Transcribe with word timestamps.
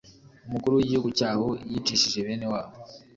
umukuru 0.47 0.73
w’igihugu 0.75 1.09
cyaho 1.19 1.47
yicishije 1.71 2.17
bene 2.25 2.45
wabo 2.53 2.75